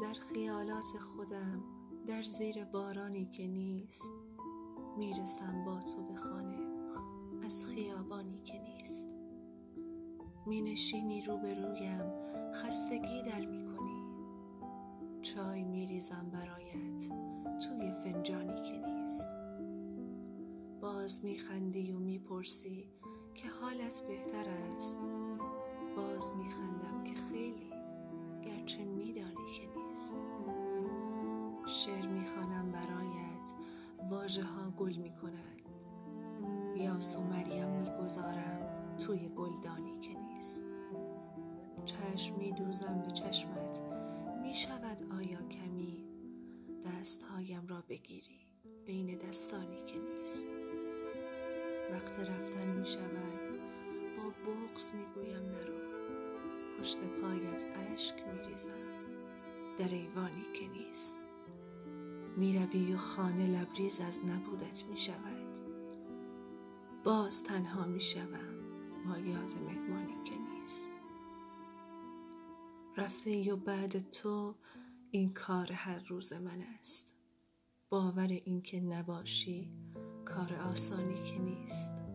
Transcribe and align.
در 0.00 0.12
خیالات 0.12 0.98
خودم 0.98 1.62
در 2.06 2.22
زیر 2.22 2.64
بارانی 2.64 3.26
که 3.26 3.46
نیست 3.46 4.12
می‌رسم 4.98 5.64
با 5.64 5.80
تو 5.80 6.02
به 6.04 6.14
خانه 6.14 6.58
از 7.44 7.66
خیابانی 7.66 8.40
که 8.44 8.58
نیست. 8.58 9.08
می 10.46 10.62
نشینی 10.62 11.22
روبرویم 11.22 12.02
خستگی 12.52 13.22
در 13.22 13.46
می 13.46 13.64
کنی 13.64 14.02
چای 15.22 15.64
می 15.64 15.86
ریزم 15.86 16.30
برایت 16.32 17.08
توی 17.58 17.92
فنجانی 17.92 18.62
که 18.62 18.78
نیست. 18.78 19.28
باز 20.80 21.24
می 21.24 21.38
خندی 21.38 21.92
و 21.92 21.98
می 21.98 22.18
پرسی 22.18 22.88
که 23.34 23.48
حالت 23.48 24.02
بهتر 24.08 24.48
است. 24.48 24.98
باز 25.96 26.36
می 26.36 26.50
گل 34.80 34.96
می 34.96 35.10
کند 35.10 35.60
یاس 36.76 37.16
و 37.16 37.20
مریم 37.20 37.68
می 37.68 37.90
گذارم 38.02 38.96
توی 38.98 39.28
گلدانی 39.28 40.00
که 40.00 40.14
نیست. 40.18 40.64
چشم 41.84 42.34
می 42.36 42.52
دوزم 42.52 43.02
به 43.02 43.10
چشمت 43.10 43.82
می 44.42 44.54
شود 44.54 45.02
آیا 45.18 45.42
کمی 45.48 46.04
دستهایم 46.82 47.66
را 47.66 47.82
بگیری 47.88 48.46
بین 48.86 49.18
دستانی 49.18 49.82
که 49.86 49.96
نیست. 49.98 50.48
وقت 51.92 52.18
رفتن 52.18 52.68
می 52.68 52.86
شود 52.86 53.48
با 54.16 54.52
بغز 54.52 54.94
می 54.94 55.04
گویم 55.14 55.46
نرو. 55.46 55.74
پشت 56.78 56.98
پایت 56.98 57.64
اشک 57.94 58.14
می 58.14 58.48
ریزم 58.48 58.72
در 59.78 59.88
ایوانی 59.88 60.44
که 60.54 60.68
نیست. 60.68 61.29
می 62.36 62.58
روی 62.58 62.94
و 62.94 62.96
خانه 62.96 63.46
لبریز 63.46 64.00
از 64.00 64.20
نبودت 64.24 64.84
می 64.84 64.96
شود 64.96 65.58
باز 67.04 67.42
تنها 67.42 67.84
می 67.84 68.00
شوم 68.00 68.60
با 69.06 69.18
یاد 69.18 69.50
مهمانی 69.64 70.24
که 70.24 70.34
نیست. 70.38 70.90
رفته 72.96 73.30
ای 73.30 73.56
بعد 73.56 74.10
تو 74.10 74.54
این 75.10 75.32
کار 75.32 75.72
هر 75.72 76.04
روز 76.08 76.32
من 76.32 76.60
است. 76.78 77.14
باور 77.88 78.28
اینکه 78.28 78.80
نباشی 78.80 79.70
کار 80.24 80.54
آسانی 80.54 81.22
که 81.22 81.38
نیست. 81.38 82.09